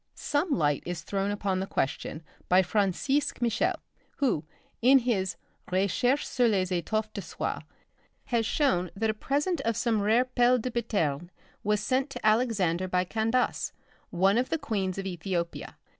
Some 0.15 0.49
light 0.49 0.81
is 0.83 1.03
thrown 1.03 1.29
upon 1.29 1.59
the 1.59 1.67
question 1.67 2.23
by 2.49 2.63
Francisque 2.63 3.39
Michel 3.39 3.75
who 4.17 4.45
(in 4.81 4.97
his 4.97 5.35
'Récherches 5.67 6.23
sur 6.25 6.47
les 6.47 6.71
Etoffes 6.71 7.13
de 7.13 7.21
Soie') 7.21 7.61
has 8.23 8.43
shown 8.43 8.89
that 8.95 9.11
a 9.11 9.13
present 9.13 9.61
of 9.61 9.77
some 9.77 10.01
rare 10.01 10.25
pailes 10.25 10.61
de 10.61 10.71
Biterne 10.71 11.29
was 11.63 11.81
sent 11.81 12.09
to 12.09 12.25
Alexander 12.25 12.87
by 12.87 13.03
Candace, 13.03 13.73
one 14.09 14.39
of 14.39 14.49
the 14.49 14.57
queens 14.57 14.97
of 14.97 15.05
Ethiopia. 15.05 15.77